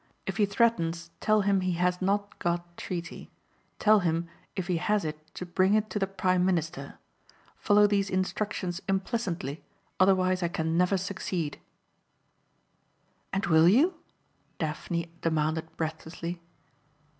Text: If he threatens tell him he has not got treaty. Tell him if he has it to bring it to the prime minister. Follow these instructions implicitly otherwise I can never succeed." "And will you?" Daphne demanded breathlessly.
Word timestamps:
If 0.25 0.37
he 0.37 0.47
threatens 0.47 1.11
tell 1.19 1.41
him 1.41 1.61
he 1.61 1.73
has 1.73 2.01
not 2.01 2.39
got 2.39 2.75
treaty. 2.75 3.29
Tell 3.77 3.99
him 3.99 4.27
if 4.55 4.65
he 4.65 4.77
has 4.77 5.05
it 5.05 5.21
to 5.35 5.45
bring 5.45 5.75
it 5.75 5.91
to 5.91 5.99
the 5.99 6.07
prime 6.07 6.43
minister. 6.43 6.97
Follow 7.55 7.85
these 7.85 8.09
instructions 8.09 8.81
implicitly 8.89 9.61
otherwise 9.99 10.41
I 10.41 10.47
can 10.47 10.75
never 10.75 10.97
succeed." 10.97 11.59
"And 13.31 13.45
will 13.45 13.67
you?" 13.69 13.93
Daphne 14.57 15.11
demanded 15.21 15.69
breathlessly. 15.77 16.41